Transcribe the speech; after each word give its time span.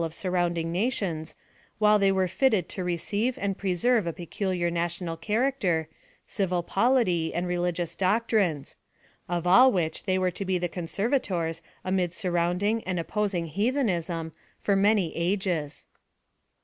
57 0.01 0.07
pie 0.07 0.15
3f 0.15 0.19
surrounding 0.19 0.71
nations, 0.71 1.35
while 1.77 1.99
they 1.99 2.11
were 2.11 2.27
fitted 2.27 2.67
tc 2.67 2.83
receive 2.83 3.37
and 3.39 3.55
preserve 3.59 4.07
a 4.07 4.11
peculiar 4.11 4.71
national 4.71 5.15
character, 5.15 5.87
civil 6.25 6.63
polity, 6.63 7.31
and 7.35 7.45
religious 7.45 7.95
doctrines; 7.95 8.77
of 9.29 9.45
all 9.45 9.71
which 9.71 10.05
thev 10.05 10.17
were 10.19 10.31
to 10.31 10.43
be 10.43 10.57
the 10.57 10.67
conservators 10.67 11.61
amid 11.85 12.13
surrounding 12.13 12.81
nna 12.81 12.99
opposing 13.01 13.45
heathenism, 13.45 14.31
for 14.57 14.75
many 14.75 15.15
ages. 15.15 15.85